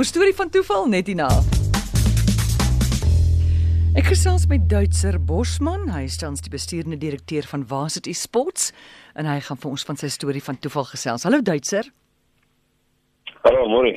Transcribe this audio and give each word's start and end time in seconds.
Ons 0.00 0.08
storie 0.14 0.32
van 0.32 0.48
toeval 0.48 0.86
net 0.88 1.10
hierna. 1.10 1.26
Ek 4.00 4.06
gesels 4.08 4.46
met 4.48 4.62
Duitser 4.70 5.18
Bosman, 5.20 5.90
hy 5.92 6.06
is 6.06 6.16
tans 6.16 6.40
die 6.40 6.48
bestuurende 6.48 6.96
direkteur 7.02 7.44
van 7.50 7.66
Varsity 7.68 8.14
Sports 8.16 8.70
en 9.12 9.28
hy 9.28 9.34
gaan 9.44 9.60
vir 9.60 9.74
ons 9.74 9.84
van 9.84 10.00
sy 10.00 10.08
storie 10.08 10.40
van 10.46 10.56
toeval 10.56 10.88
gesels. 10.88 11.26
Hallo 11.28 11.42
Duitser. 11.44 11.90
Hallo, 13.44 13.66
môre. 13.68 13.92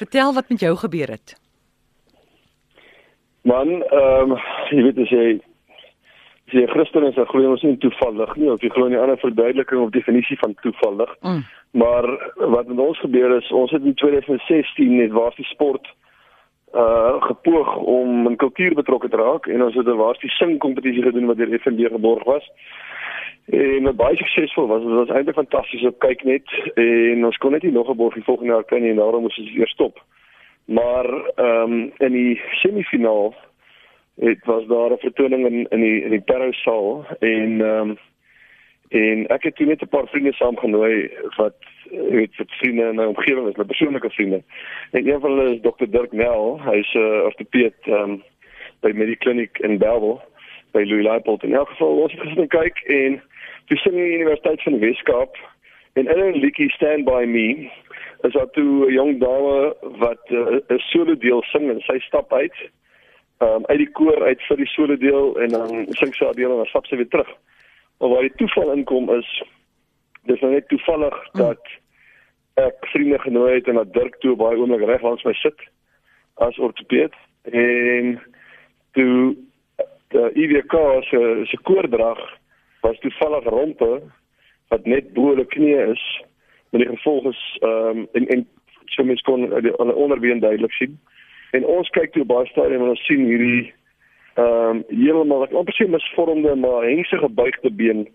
Vertel 0.00 0.32
wat 0.38 0.48
met 0.48 0.64
jou 0.64 0.72
gebeur 0.86 1.12
het. 1.18 1.36
Man, 3.44 3.82
ehm 3.92 4.32
um, 4.32 4.38
jy 4.72 4.86
weet 4.88 5.04
as 5.04 5.12
jy 5.12 5.26
as 6.52 6.60
jy 6.60 6.66
Christen 6.68 7.06
is, 7.08 7.14
dan 7.16 7.26
glo 7.30 7.40
jy 7.40 7.50
ons 7.54 7.64
nie 7.64 7.78
toevallig 7.80 8.36
nie, 8.36 8.50
of 8.52 8.62
jy 8.62 8.68
glo 8.74 8.86
in 8.86 8.92
'n 8.92 9.00
ander 9.00 9.18
verduideliking 9.18 9.80
of 9.80 9.90
definisie 9.90 10.36
van 10.38 10.54
toevallig. 10.60 11.10
Mm. 11.22 11.44
Maar 11.72 12.04
wat 12.36 12.66
met 12.68 12.78
ons 12.78 12.98
gebeur 12.98 13.36
is, 13.36 13.52
ons 13.52 13.70
het 13.70 13.84
in 13.84 13.94
2016 13.94 14.96
net 14.96 15.10
waar 15.10 15.32
die 15.36 15.44
sport 15.44 15.88
uh 16.74 17.20
gepoog 17.20 17.76
om 17.76 18.26
in 18.28 18.36
kultuur 18.36 18.74
betrokke 18.74 19.08
te 19.08 19.16
raak 19.16 19.46
en 19.46 19.62
ons 19.62 19.74
het 19.74 19.86
'n 19.86 19.96
waar 19.96 20.16
die 20.20 20.30
sing 20.30 20.58
kompetisie 20.58 21.02
gedoen 21.02 21.26
wat 21.26 21.36
deur 21.36 21.58
FNB 21.60 21.88
geborg 21.88 22.24
was. 22.24 22.50
En 23.46 23.82
wat 23.82 23.96
baie 23.96 24.16
suksesvol 24.16 24.66
was, 24.66 24.82
dit 24.82 24.92
was 24.92 25.08
eintlik 25.08 25.34
fantasties 25.34 25.84
op 25.84 25.98
kyk 25.98 26.24
net 26.24 26.48
en 26.74 27.24
ons 27.24 27.36
kon 27.36 27.52
net 27.52 27.62
nie 27.62 27.72
nog 27.72 27.88
'n 27.88 27.96
borg 27.96 28.14
die 28.14 28.24
volgende 28.24 28.52
jaar 28.52 28.64
kry 28.64 28.78
nie 28.78 28.90
en 28.90 28.96
daarom 28.96 29.22
moes 29.22 29.38
ons 29.38 29.54
weer 29.54 29.68
stop. 29.68 29.98
Maar 30.64 31.06
ehm 31.36 31.72
um, 31.72 31.92
in 31.98 32.12
die 32.12 32.40
semifinaal 32.62 33.34
het 34.20 34.44
was 34.44 34.66
daar 34.66 34.90
'n 34.90 34.98
vertoning 34.98 35.46
in 35.46 35.66
in 35.70 35.80
die 35.80 36.02
in 36.02 36.10
die 36.10 36.20
Parosaal 36.20 37.06
en 37.18 37.60
ehm 37.60 37.90
um, 37.90 37.98
en 38.88 39.26
ek 39.26 39.42
het 39.42 39.56
toe 39.56 39.66
net 39.66 39.82
'n 39.82 39.88
paar 39.88 40.06
vriende 40.06 40.32
saamgenooi 40.32 41.10
wat 41.36 41.54
weet 41.90 42.34
vir 42.34 42.46
vriende 42.48 42.88
in 42.88 42.96
my 42.96 43.04
omgewing 43.04 43.48
is, 43.48 43.56
my 43.56 43.64
persoonlike 43.64 44.10
vriende. 44.10 44.42
En 44.90 45.08
een 45.08 45.20
van 45.20 45.30
hulle 45.30 45.54
is 45.54 45.60
Dr 45.60 45.90
Dirk 45.90 46.12
Nel, 46.12 46.60
hy's 46.60 46.94
'n 46.94 46.98
uh, 46.98 47.24
ortopeed 47.24 47.74
ehm 47.82 48.10
um, 48.10 48.22
by 48.80 48.90
Mediclinic 48.94 49.58
in 49.58 49.78
Bellville 49.78 50.20
by 50.72 50.82
Louis 50.84 51.04
Leipold. 51.04 51.42
In 51.42 51.54
elk 51.54 51.68
geval 51.68 51.96
ons 51.96 52.12
het 52.12 52.20
gesit 52.20 52.48
kyk 52.48 52.78
en 52.78 53.22
toe 53.64 53.76
sing 53.76 53.94
die 53.94 54.14
Universiteit 54.14 54.62
van 54.62 54.72
die 54.72 54.88
Weskaap 54.88 55.36
en 55.92 56.06
in 56.06 56.18
'n 56.18 56.40
liedjie 56.40 56.70
Stand 56.70 57.04
by 57.04 57.24
Me 57.26 57.70
is 58.22 58.32
daar 58.32 58.50
toe 58.50 58.86
'n 58.86 58.92
jong 58.92 59.20
dame 59.20 59.74
wat 59.80 60.30
uh, 60.30 60.60
'n 60.68 60.78
solo 60.78 61.16
deel 61.16 61.42
sing 61.42 61.70
en 61.70 61.80
sy 61.80 61.98
stap 61.98 62.32
uit 62.32 62.56
um, 63.42 63.66
uit 63.66 63.78
die 63.82 63.90
koor 63.98 64.22
uit 64.24 64.42
vir 64.48 64.60
die 64.62 64.70
solo 64.74 64.96
deel 64.96 65.34
en 65.44 65.54
dan 65.56 65.70
sing 65.98 66.14
sy 66.14 66.24
haar 66.28 66.38
deel 66.38 66.54
en 66.54 66.62
dan 66.62 66.70
stap 66.70 66.86
sy 66.86 66.98
weer 67.00 67.10
terug. 67.12 67.30
Maar 67.98 68.14
waar 68.14 68.26
die 68.28 68.38
toeval 68.40 68.72
inkom 68.76 69.10
is 69.18 69.30
dis 70.30 70.40
nou 70.40 70.52
net 70.52 70.68
toevallig 70.70 71.16
dat 71.38 71.72
ek 72.60 72.86
vriende 72.92 73.18
genooi 73.18 73.54
het 73.54 73.68
en 73.68 73.80
dat 73.80 73.92
Dirk 73.94 74.18
toe 74.20 74.36
baie 74.36 74.58
oomblik 74.58 74.84
reg 74.86 75.02
langs 75.02 75.24
my 75.26 75.32
sit 75.40 75.66
as 76.46 76.58
ortopeed 76.58 77.16
en 77.50 78.16
toe 78.96 79.34
die 80.12 80.44
IWK 80.44 80.74
se 81.08 81.20
se 81.48 81.58
koordrag 81.64 82.20
was 82.84 82.98
toevallig 83.04 83.44
rompe 83.44 83.92
wat 84.68 84.84
net 84.84 85.12
bo 85.16 85.34
die 85.34 85.48
knie 85.54 85.76
is 85.86 86.02
met 86.72 86.84
die 86.84 86.90
gevolg 86.90 87.30
is 87.32 87.40
ehm 87.62 88.02
um, 88.02 88.08
en 88.12 88.28
en 88.36 88.44
so 88.92 89.04
mens 89.04 89.22
kon 89.24 89.48
die 89.64 89.72
onderbeen 89.78 90.40
duidelik 90.40 90.72
sien. 90.76 90.98
En 91.56 91.66
ons 91.68 91.88
kyk 91.96 92.12
toe 92.12 92.24
baie 92.24 92.48
stadium 92.48 92.86
en 92.86 92.94
ons 92.94 93.06
sien 93.06 93.24
hierdie 93.28 93.72
ehm 94.40 94.78
um, 94.78 94.84
heeltemal 94.88 95.42
ek 95.44 95.56
amper 95.60 95.76
sê 95.76 95.84
misvormde 95.92 96.54
maar 96.56 96.86
hengse 96.88 97.18
gebuigde 97.20 97.70
been. 97.80 98.06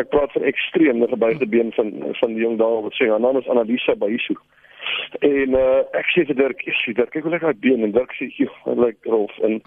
Ek 0.00 0.08
praat 0.10 0.32
van 0.34 0.48
ekstreem 0.50 1.04
gebuigde 1.06 1.46
been 1.46 1.70
van 1.76 1.92
van 2.18 2.34
die 2.34 2.42
jong 2.42 2.58
dame 2.58 2.82
wat 2.88 2.98
sê 2.98 3.06
haar 3.10 3.22
naam 3.22 3.38
is 3.38 3.48
Annalisa 3.52 3.94
Bayisu. 3.94 4.34
En 5.22 5.54
uh, 5.54 5.82
ek 5.94 6.10
sê 6.10 6.26
vir 6.26 6.38
Dirk, 6.40 6.66
ek 6.66 6.78
sê 6.80 6.96
Dirk, 6.98 7.12
kyk 7.14 7.28
hoe 7.28 7.34
lekker 7.36 7.52
haar 7.52 7.62
been 7.62 7.86
en 7.86 7.94
Dirk 7.94 8.14
sê, 8.18 8.26
"Joe, 8.34 8.50
dit 8.66 8.82
lyk 8.86 9.10
rof." 9.14 9.38
En 9.46 9.60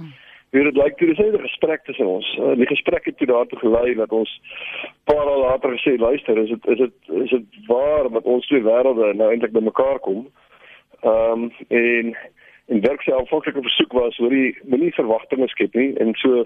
hoe 0.55 0.63
dit 0.67 0.77
lyk 0.81 0.97
toe 0.97 1.07
dis 1.07 1.19
'n 1.19 1.47
gesprek 1.47 1.83
tussen 1.83 2.05
ons. 2.05 2.27
Uh, 2.39 2.55
die 2.59 2.67
gesprek 2.67 3.05
het 3.05 3.17
toe 3.17 3.27
daartoe 3.27 3.59
gelei 3.59 3.95
dat 3.95 4.11
ons 4.11 4.41
paar 5.03 5.25
dae 5.25 5.39
later 5.39 5.71
gesê, 5.77 5.97
"Luister, 5.99 6.37
is 6.37 6.49
dit 6.49 6.67
is 6.67 6.77
dit 6.77 6.93
is 7.23 7.29
dit 7.29 7.67
waar 7.67 8.11
dat 8.11 8.23
ons 8.23 8.47
twee 8.47 8.63
wêrelde 8.63 9.13
nou 9.15 9.31
eintlik 9.31 9.51
bymekaar 9.51 9.99
kom?" 9.99 10.27
Ehm 11.03 11.43
um, 11.43 11.51
en 11.67 12.17
en 12.67 12.81
werk 12.81 13.01
sy 13.05 13.13
aanvanklike 13.13 13.61
versoek 13.61 13.93
was 13.93 14.17
hoor 14.17 14.33
jy 14.33 14.55
moenie 14.63 14.93
verwagtinge 14.95 15.47
skep 15.51 15.75
nie. 15.77 15.91
En 16.01 16.13
so 16.21 16.45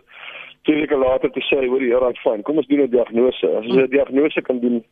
twee 0.67 0.81
weke 0.81 0.97
later 0.99 1.31
te 1.31 1.43
sê 1.47 1.61
hoor 1.65 1.83
jy 1.83 1.93
ja, 1.93 2.01
right 2.03 2.19
fine 2.23 2.43
kom 2.43 2.59
ons 2.61 2.67
doen 2.67 2.83
'n 2.83 2.91
diagnose. 2.91 3.47
As 3.47 3.65
ons 3.65 3.83
'n 3.83 3.89
diagnose 3.89 4.41
kan 4.41 4.59
doen 4.59 4.83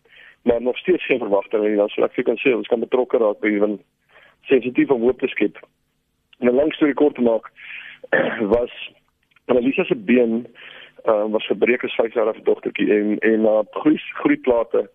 maar 0.44 0.62
nog 0.62 0.78
steeds 0.78 1.06
geen 1.06 1.20
verwagtinge 1.20 1.68
nie 1.70 1.78
dan 1.78 1.90
sou 1.90 2.06
ek 2.06 2.14
vir 2.14 2.24
kan 2.24 2.38
sê 2.38 2.56
ons 2.56 2.68
kan 2.68 2.80
betrokke 2.80 3.18
raak 3.18 3.40
by 3.40 3.48
ewen 3.48 3.80
sensitief 4.48 4.90
om 4.92 5.02
hoop 5.02 5.20
te 5.20 5.28
skep. 5.28 5.58
En 6.40 6.48
'n 6.48 6.56
lang 6.56 6.74
storie 6.74 6.94
kort 6.94 7.16
te 7.16 7.22
maak 7.22 7.52
was 8.56 8.72
Annalisa 9.48 9.84
se 9.84 9.96
been 9.96 10.48
uh, 11.06 11.26
was 11.28 11.46
verbreek 11.46 11.84
as 11.84 11.96
5 11.96 12.14
jaar 12.14 12.28
oud 12.32 12.46
dogtertjie 12.46 12.92
en 12.94 13.20
en 13.20 13.42
na 13.42 13.60
uh, 13.60 13.66
groei 13.72 13.98
groeiplate 14.22 14.90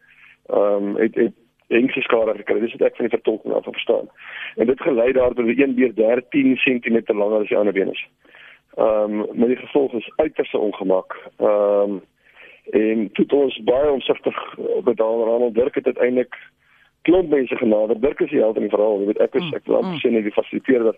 ehm 0.48 0.88
um, 0.88 0.96
het 0.96 1.14
het 1.14 1.36
enige 1.72 2.00
skade 2.00 2.34
gekry. 2.36 2.60
Dis 2.60 2.74
wat 2.76 2.88
ek 2.88 2.96
van 2.96 3.08
die 3.08 3.16
vertolking 3.16 3.54
af 3.54 3.64
verstaan. 3.64 4.08
En 4.56 4.66
dit 4.66 4.80
gelei 4.80 5.12
daartoe 5.12 5.46
dat 5.46 5.58
een 5.58 5.74
beer 5.74 5.94
13 5.94 6.56
cm 6.56 7.00
langer 7.06 7.40
as 7.40 7.48
die 7.48 7.56
ander 7.56 7.72
been 7.72 7.92
is. 7.92 8.06
Ehm 8.76 9.20
um, 9.20 9.26
met 9.32 9.48
die 9.48 9.56
gevolg 9.56 9.92
is 9.92 10.12
uiterste 10.16 10.58
ongemak. 10.58 11.18
Ehm 11.36 11.90
um, 11.90 12.00
en 12.70 13.08
dit 13.12 13.32
ons 13.32 13.62
baie 13.66 13.90
omsigtig 13.90 14.54
bedaal 14.84 15.24
Ronald 15.24 15.54
Dirk 15.54 15.74
het 15.74 15.86
uiteindelik 15.86 16.36
klomp 17.02 17.28
mense 17.28 17.56
genader. 17.56 18.00
Dirk 18.00 18.20
is 18.20 18.30
die 18.30 18.38
held 18.38 18.56
in 18.56 18.62
die 18.68 18.70
verhaal. 18.70 19.00
Jy 19.00 19.06
weet 19.06 19.20
ek 19.20 19.34
is 19.34 19.50
ek 19.52 19.66
wil 19.66 19.82
sê 19.98 20.10
net 20.10 20.22
die 20.28 20.32
fasiliteerder 20.32 20.96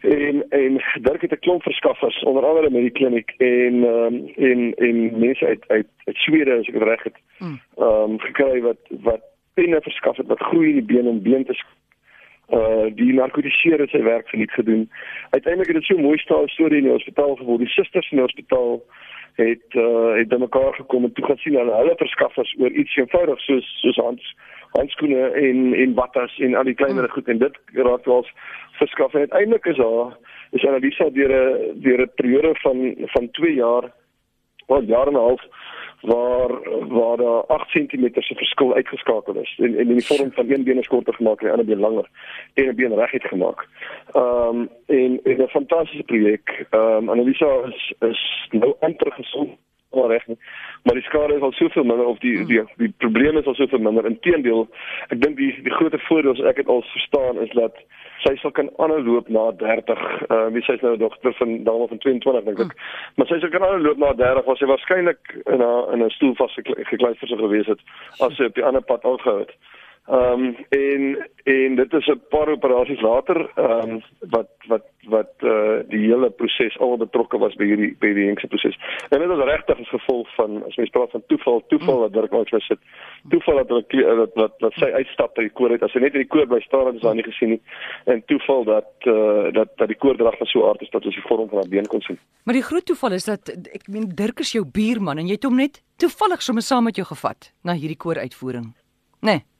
en 0.00 0.44
en 0.48 0.82
Dirk 1.02 1.20
het 1.20 1.32
'n 1.32 1.38
klomp 1.38 1.62
verskaffers 1.62 2.22
onder 2.22 2.46
andere 2.46 2.70
met 2.70 2.82
die 2.82 2.90
kliniek 2.90 3.34
en 3.38 3.84
ehm 3.84 4.14
um, 4.14 4.32
en 4.36 4.74
en 4.74 5.18
mense 5.18 5.46
uit 5.46 5.64
uit 5.66 5.86
uit 6.04 6.16
Swede 6.16 6.58
as 6.58 6.66
ek 6.66 6.72
dit 6.72 6.82
reg 6.82 7.02
het. 7.02 7.18
Ehm 7.76 8.10
um, 8.10 8.18
gekry 8.18 8.60
wat 8.60 8.82
wat 8.88 9.22
penne 9.58 9.80
verskaf 9.80 10.16
het 10.16 10.30
wat 10.32 10.46
groei 10.50 10.68
in 10.68 10.78
die 10.80 10.88
been 10.92 11.10
om 11.10 11.22
been 11.22 11.44
te 11.44 11.56
uh 12.56 12.86
die 12.94 13.12
narkotiseer 13.12 13.80
het 13.82 13.90
sy 13.90 14.02
werk 14.06 14.28
verniet 14.30 14.52
gedoen. 14.54 14.84
Uiteindelik 15.30 15.72
het 15.72 15.80
dit 15.80 15.88
so 15.88 15.98
mooi 15.98 16.18
staan 16.18 16.48
storie 16.48 16.78
in 16.78 16.86
die 16.86 16.92
hospitaal 16.92 17.34
geword. 17.36 17.64
Die 17.64 17.74
susters 17.74 18.10
in 18.10 18.20
die 18.20 18.26
hospitaal 18.26 18.82
het 19.36 19.74
uh 19.74 20.12
het 20.18 20.28
by 20.28 20.38
mekaar 20.40 20.74
gekom 20.74 21.04
en 21.04 21.12
toe 21.12 21.24
gaan 21.24 21.40
sien 21.42 21.58
hulle 21.58 21.96
verskaffers 21.96 22.54
oor 22.58 22.70
iets 22.70 22.96
eenvoudig 22.96 23.40
soos 23.40 23.66
soos 23.80 23.98
hands 24.04 24.36
handskoene 24.76 25.26
en 25.30 25.74
en 25.74 25.94
wattas 25.94 26.38
en 26.38 26.54
al 26.54 26.70
die 26.70 26.74
kleinere 26.74 27.08
goed 27.08 27.28
en 27.28 27.38
dit 27.38 27.58
raak 27.72 28.04
wel 28.04 28.26
verskaf 28.78 29.14
en 29.14 29.26
uiteindelik 29.26 29.64
is 29.64 29.76
daar 29.76 30.16
is 30.50 30.66
Annalisa 30.66 31.10
deur 31.10 31.32
'n 31.34 31.80
deur 31.80 32.00
'n 32.00 32.14
periode 32.14 32.54
van 32.62 32.94
van 33.14 33.30
2 33.30 33.54
jaar 33.54 33.92
wel 34.66 34.82
jare 34.82 35.10
en 35.10 35.16
'n 35.16 35.26
half 35.28 35.42
waar 36.06 36.50
waar 36.88 37.16
daar 37.16 37.42
8 37.46 37.70
cm 37.70 38.08
se 38.12 38.34
verskil 38.34 38.74
uitgeskakel 38.74 39.34
is 39.34 39.58
en, 39.58 39.78
en 39.78 39.88
in 39.88 39.96
die 39.96 40.06
vorm 40.06 40.32
van 40.32 40.50
een 40.50 40.64
been 40.64 40.78
is 40.78 40.86
korter 40.86 41.14
gemaak 41.14 41.40
en 41.40 41.46
die 41.46 41.50
ander 41.50 41.66
been 41.66 41.80
langer 41.86 42.08
en 42.54 42.68
'n 42.68 42.74
been 42.74 42.94
reguit 42.94 43.24
gemaak. 43.24 43.68
Ehm 44.12 44.56
um, 44.56 44.68
en 44.86 45.20
en 45.24 45.42
'n 45.42 45.48
fantastiese 45.48 46.04
projek. 46.04 46.66
Ehm 46.70 46.82
um, 46.82 47.08
Annalisa 47.08 47.50
is 47.68 47.94
is 47.98 48.48
nou 48.50 48.74
amper 48.80 49.12
gesond 49.12 49.50
maar 49.96 50.12
reg 50.14 50.26
nie. 50.30 50.38
Maar 50.84 50.98
die 51.00 51.06
skade 51.08 51.36
is 51.36 51.44
al 51.46 51.52
soveel 51.58 51.84
minder 51.84 52.06
of 52.06 52.18
die 52.24 52.36
die 52.46 52.62
die 52.82 52.92
probleme 53.04 53.40
is 53.42 53.46
al 53.50 53.58
soveel 53.58 53.82
minder. 53.82 54.06
Inteendeel, 54.06 54.66
ek 55.08 55.20
dink 55.22 55.36
die 55.40 55.52
die 55.66 55.76
groot 55.78 55.96
voordeel 56.08 56.36
wat 56.36 56.52
ek 56.52 56.62
het 56.62 56.72
al 56.72 56.84
verstaan 56.92 57.40
is 57.44 57.52
dat 57.58 57.80
sy 58.24 58.34
sal 58.40 58.52
kan 58.56 58.70
aanloop 58.82 59.28
na 59.28 59.48
30. 59.62 60.02
Uh 60.30 60.46
wie 60.54 60.62
sy 60.66 60.76
is 60.78 60.84
nou 60.84 60.94
'n 60.94 61.02
dogter 61.02 61.34
van 61.40 61.64
dame 61.64 61.88
van 61.88 61.98
22 61.98 62.44
dink 62.44 62.60
ek. 62.60 62.72
Hmm. 62.72 63.16
Maar 63.16 63.26
sy 63.26 63.40
sal 63.40 63.54
kan 63.54 63.66
aanloop 63.68 63.98
na 63.98 64.12
30 64.12 64.44
was 64.44 64.58
sy 64.58 64.68
waarskynlik 64.72 65.22
in 65.46 65.62
'n 65.62 65.92
in 65.92 66.04
'n 66.04 66.10
stoel 66.10 66.34
vasgekluister 66.34 67.28
sou 67.28 67.38
gewees 67.38 67.66
het 67.66 67.80
as 68.20 68.36
sy 68.36 68.44
op 68.44 68.54
die 68.54 68.64
ander 68.64 68.82
pad 68.82 69.04
aangehou 69.04 69.38
het. 69.38 69.52
Ehm 70.06 70.44
um, 70.44 70.56
en 70.68 71.28
en 71.44 71.74
dit 71.74 71.92
is 71.92 72.06
'n 72.06 72.20
paar 72.28 72.48
operasies 72.48 73.00
later 73.00 73.50
ehm 73.54 73.90
um, 73.90 74.02
wat 74.20 74.50
wat 74.66 74.86
wat 75.08 75.32
eh 75.38 75.48
uh, 75.48 75.78
die 75.88 76.06
hele 76.10 76.30
proses 76.30 76.78
al 76.78 76.96
betrokke 76.96 77.38
was 77.38 77.54
by 77.54 77.64
hierdie 77.64 77.96
by 77.98 78.12
die 78.14 78.26
hengse 78.26 78.46
proses. 78.46 78.78
En 79.08 79.18
dit 79.18 79.30
is 79.30 79.44
regtig 79.44 79.80
as 79.80 79.88
gevolg 79.88 80.34
van 80.34 80.64
as 80.66 80.76
mens 80.76 80.90
praat 80.90 81.10
van 81.10 81.22
toeval, 81.26 81.64
toeval 81.66 82.00
dat 82.00 82.12
Dirk 82.12 82.30
Max 82.30 82.66
sit. 82.66 82.78
Toeval 83.28 83.56
dat 83.56 83.68
hulle 83.68 84.16
dat 84.16 84.34
dat 84.34 84.52
dat 84.58 84.72
sy 84.72 84.84
uitstap 84.84 85.34
by 85.34 85.42
die 85.42 85.50
koor 85.50 85.70
uit. 85.70 85.82
As 85.82 85.92
sy 85.92 85.98
net 85.98 86.14
in 86.14 86.20
die 86.20 86.28
koor 86.34 86.46
bly 86.46 86.60
staan, 86.60 86.86
het 86.86 86.94
ons 86.94 87.02
haar 87.02 87.14
nie 87.14 87.26
gesien 87.26 87.48
nie. 87.48 87.60
En 88.04 88.22
toeval 88.24 88.64
dat 88.64 88.92
eh 89.00 89.12
uh, 89.12 89.52
dat 89.52 89.68
dat 89.76 89.88
die 89.88 89.98
koordrag 89.98 90.38
van 90.38 90.46
so 90.46 90.68
aard 90.68 90.82
is 90.82 90.90
dat 90.90 91.04
ons 91.04 91.14
die 91.14 91.26
vorm 91.26 91.48
van 91.48 91.58
haar 91.58 91.68
been 91.68 91.86
kon 91.86 92.00
sien. 92.00 92.18
Maar 92.44 92.54
die 92.54 92.68
groot 92.70 92.86
toeval 92.86 93.12
is 93.12 93.24
dat 93.24 93.48
ek 93.72 93.88
meen 93.88 94.08
Dirk 94.14 94.38
is 94.38 94.52
jou 94.52 94.64
buurman 94.72 95.18
en 95.18 95.26
jy 95.26 95.32
het 95.32 95.44
hom 95.44 95.56
net 95.56 95.82
toevallig 95.96 96.42
sommer 96.42 96.62
saam 96.62 96.84
met 96.84 96.96
jou 96.96 97.06
gevat 97.06 97.52
na 97.62 97.72
hierdie 97.72 97.96
koor 97.96 98.18
uitvoering. 98.18 98.74
Né? 99.20 99.30
Nee. 99.30 99.55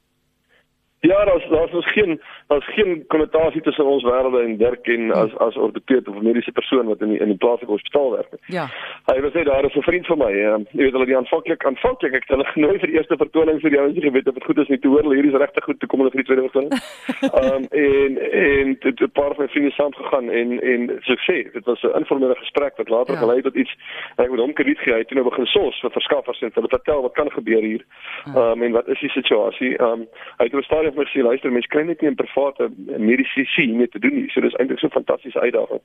Ja, 0.99 1.25
daar's 1.25 1.47
daar's 1.49 1.71
ons 1.71 1.91
geen 1.91 2.21
daar's 2.47 2.73
geen 2.73 3.03
konnotasie 3.07 3.61
tussen 3.61 3.85
ons 3.85 4.03
wêrelde 4.03 4.41
en 4.43 4.57
Dirk 4.57 4.87
en 4.87 5.11
as 5.11 5.37
as 5.37 5.55
ortopeed 5.55 6.07
of 6.07 6.15
'n 6.15 6.23
mediese 6.23 6.51
persoon 6.51 6.87
wat 6.87 7.01
in 7.01 7.09
die, 7.09 7.19
in 7.19 7.27
die 7.27 7.37
plaaslike 7.37 7.71
hospitaal 7.71 8.11
werk. 8.11 8.33
Ja. 8.45 8.65
Hy 9.05 9.15
het 9.15 9.33
gesê 9.33 9.43
daar 9.43 9.65
is 9.65 9.75
'n 9.75 9.81
vriend 9.81 10.05
van 10.05 10.17
my, 10.17 10.31
uh, 10.31 10.57
jy 10.71 10.83
weet 10.83 10.91
hulle 10.91 11.05
die 11.05 11.17
aanvanklik 11.17 11.65
aanvanklik 11.65 12.13
ek 12.13 12.23
het 12.25 12.29
hulle 12.29 12.45
genooi 12.57 12.79
vir 12.79 12.87
die 12.87 12.97
eerste 12.97 13.17
vertoning 13.17 13.61
vir 13.61 13.69
die 13.69 13.79
ouens 13.79 13.99
geweet 13.99 14.25
dat 14.25 14.33
dit 14.33 14.43
goed 14.43 14.57
is 14.57 14.67
nie 14.67 14.79
te 14.79 14.87
hoor, 14.87 15.13
hier 15.13 15.25
is 15.25 15.33
regtig 15.33 15.63
goed 15.63 15.79
toe 15.79 15.89
kom 15.89 15.99
hulle 15.99 16.11
vir 16.11 16.23
die 16.23 16.27
tweede 16.29 16.49
vertoning. 16.49 16.73
Ehm 17.37 17.55
um, 17.55 17.63
en 17.71 18.11
en 18.31 18.77
'n 18.81 19.11
paar 19.11 19.35
van 19.35 19.45
my 19.45 19.47
vriende 19.47 19.71
saam 19.71 19.93
gegaan 19.93 20.29
en 20.29 20.61
en 20.61 20.89
ek 20.89 21.21
sê, 21.29 21.51
dit 21.53 21.65
was 21.65 21.83
'n 21.83 21.97
informele 21.97 22.35
gesprek 22.35 22.77
wat 22.77 22.89
later 22.89 23.13
ja. 23.13 23.19
gelei 23.19 23.35
het 23.35 23.45
tot 23.45 23.55
iets 23.55 23.73
ek 24.15 24.29
het 24.29 24.39
hom 24.39 24.53
krediet 24.53 24.79
gegee 24.79 25.05
toe 25.05 25.17
nou 25.17 25.29
begin 25.29 25.45
sos 25.45 25.79
vir 25.79 25.91
verskaffers 25.91 26.41
en 26.41 26.51
hulle 26.53 26.75
vertel 26.77 27.01
wat 27.01 27.13
kan 27.13 27.31
gebeur 27.31 27.61
hier. 27.61 27.85
Ja. 28.25 28.31
Ehm 28.33 28.51
um, 28.51 28.63
en 28.63 28.71
wat 28.71 28.87
is 28.87 28.99
die 28.99 29.09
situasie? 29.09 29.77
Ehm 29.77 29.91
um, 29.91 30.07
hy 30.37 30.43
het 30.45 30.53
op 30.53 30.65
stadium 30.87 30.95
vir 30.95 31.09
gesê 31.09 31.23
luister 31.23 31.51
mense 31.51 31.69
kry 31.69 31.83
net 31.83 32.01
nie 32.01 32.09
'n 32.09 32.15
private 32.15 32.69
mediese 32.97 33.67
mee 33.67 33.87
te 33.87 33.99
doen 33.99 34.15
nie. 34.15 34.29
So 34.29 34.41
dis 34.41 34.55
eintlik 34.55 34.79
so 34.79 34.87
'n 34.87 34.91
fantastiese 34.91 35.39
uitdaging 35.39 35.81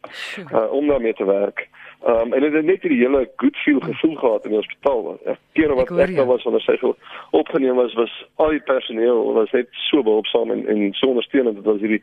uh, 0.53 0.73
om 0.73 0.87
daarmee 0.87 1.15
te 1.15 1.25
werk. 1.25 1.69
Ehm 2.07 2.33
um, 2.33 2.33
en 2.33 2.41
dit 2.41 2.53
het 2.53 2.65
net 2.65 2.83
hierdie 2.83 3.03
hele 3.03 3.31
good 3.37 3.57
feel 3.57 3.81
gevoel 3.81 4.17
gehad 4.17 4.45
in 4.45 4.51
die 4.51 4.59
hospitaal. 4.59 5.19
Ja, 5.25 5.37
keer 5.53 5.75
wat 5.75 5.91
ek 5.91 6.17
daar 6.17 6.27
was 6.27 6.45
onder 6.45 6.61
sy 6.61 6.77
opgeneem 7.31 7.77
was 7.77 7.95
was 7.95 8.27
al 8.37 8.51
die 8.51 8.61
personeel 8.61 9.33
was 9.33 9.51
net 9.51 9.69
so 9.71 10.03
behulpsaam 10.03 10.51
en 10.51 10.67
en 10.67 10.93
so 10.93 11.07
ondersteunend 11.07 11.57
dat 11.57 11.67
ons 11.67 11.81
hierdie 11.81 12.03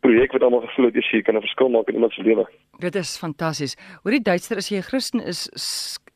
projek 0.00 0.32
wat 0.32 0.42
almal 0.42 0.66
gevoel 0.66 0.86
het 0.86 0.94
jy 0.94 1.02
sien 1.02 1.22
kan 1.22 1.36
'n 1.36 1.40
verskil 1.40 1.68
maak 1.68 1.88
in 1.88 1.94
iemand 1.94 2.12
se 2.12 2.22
lewe. 2.22 2.46
Dit 2.78 2.94
is 2.94 3.18
fantasties. 3.18 3.76
Hoor 4.02 4.12
die 4.12 4.22
Duitser 4.22 4.56
as 4.56 4.68
jy 4.68 4.76
'n 4.76 4.90
Christen 4.90 5.20
is 5.20 5.50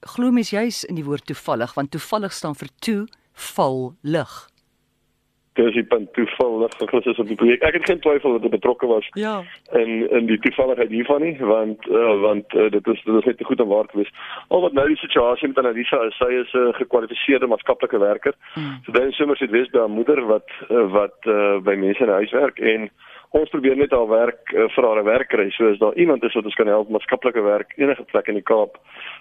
glo 0.00 0.31
mens 0.31 0.50
juis 0.50 0.85
in 0.85 0.94
die 0.94 1.05
woord 1.05 1.27
toevallig 1.27 1.75
want 1.75 1.91
toevallig 1.91 2.32
staan 2.32 2.55
vir 2.55 2.69
toe 2.81 3.06
val 3.32 3.94
lig 4.03 4.50
die 5.52 5.85
punt 5.85 6.12
toevallig 6.14 6.73
geklus 6.79 7.05
is 7.05 7.19
op 7.19 7.26
die 7.26 7.37
projek. 7.37 7.62
Ek 7.62 7.75
het 7.75 7.88
geen 7.88 8.00
twyfel 8.00 8.32
dat 8.32 8.43
dit 8.43 8.50
betrokke 8.50 8.87
was. 8.87 9.08
Ja. 9.19 9.43
En 9.70 10.11
in 10.11 10.26
die 10.26 10.38
toevalligheid 10.38 10.88
hiervan 10.88 11.23
nie, 11.23 11.37
want 11.38 11.87
uh, 11.87 12.20
want 12.20 12.55
uh, 12.55 12.70
dit 12.70 12.87
is 12.87 13.02
dit 13.05 13.14
is 13.14 13.25
net 13.25 13.38
te 13.38 13.44
goed 13.44 13.61
om 13.61 13.69
waar 13.69 13.87
te 13.87 13.97
wees. 13.97 14.12
Al 14.49 14.61
wat 14.61 14.73
nou 14.73 14.87
die 14.88 14.97
situasie 14.97 15.49
met 15.49 15.58
Annalisa 15.58 16.02
is, 16.06 16.17
sy 16.17 16.31
is 16.41 16.52
'n 16.52 16.58
uh, 16.58 16.75
gekwalifiseerde 16.75 17.47
maatskaplike 17.47 17.99
werker. 17.99 18.35
Hmm. 18.55 18.79
So 18.85 18.93
is 19.02 19.17
sommer 19.17 19.37
sit 19.37 19.73
haar 19.73 19.91
moeder 19.91 20.26
wat 20.26 20.49
uh, 20.70 20.91
wat 20.93 21.17
uh, 21.26 21.58
by 21.58 21.75
mense 21.75 22.03
in 22.03 22.08
huis 22.08 22.31
werk 22.31 22.58
en 22.58 22.91
ons 23.31 23.50
probeer 23.53 23.77
net 23.79 23.93
al 23.94 24.09
werk 24.11 24.53
uh, 24.55 24.67
vir 24.75 24.87
haar 24.87 25.05
werk 25.06 25.31
kry. 25.31 25.47
So 25.55 25.71
as 25.71 25.79
daar 25.79 25.94
iemand 25.94 26.25
is 26.27 26.35
wat 26.35 26.49
ons 26.49 26.59
kan 26.59 26.71
help 26.71 26.91
maatskaplike 26.91 27.43
werk 27.47 27.75
enige 27.79 28.05
plek 28.11 28.29
in 28.29 28.38
die 28.41 28.47
Kaap, 28.47 28.79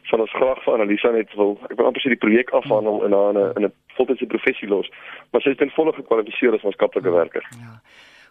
sal 0.09 0.23
ons 0.25 0.33
graag 0.33 0.61
vir 0.65 0.73
Annalisa 0.73 1.13
net 1.13 1.33
wil 1.37 1.57
ek 1.69 1.77
wil 1.77 1.89
amper 1.89 2.01
sê 2.01 2.13
die 2.13 2.21
projek 2.21 2.53
afhandel 2.57 3.03
en 3.05 3.17
haar 3.17 3.29
in 3.33 3.41
'n 3.41 3.53
in 3.57 3.69
'n 3.69 3.73
voltydse 3.97 4.25
professie 4.25 4.69
los. 4.69 4.89
Maar 5.31 5.41
sy 5.41 5.49
is 5.49 5.57
ten 5.57 5.75
volle 5.77 5.93
gekwalifiseer 5.93 6.53
as 6.53 6.65
maatskaplike 6.65 7.11
werker. 7.11 7.45
Ja. 7.59 7.81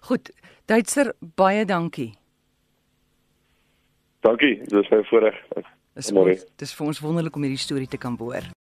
Goed, 0.00 0.30
Duitser, 0.66 1.12
baie 1.36 1.64
dankie. 1.64 2.12
Dankie, 4.20 4.60
dis 4.66 4.90
my 4.90 5.02
voorreg. 5.04 5.36
Dis 5.94 6.12
mooi. 6.12 6.38
Dis 6.56 6.74
vir 6.74 6.86
ons 6.86 7.00
wonderlik 7.00 7.36
om 7.36 7.42
hierdie 7.42 7.58
storie 7.58 7.88
te 7.88 7.98
kan 7.98 8.16
hoor. 8.18 8.57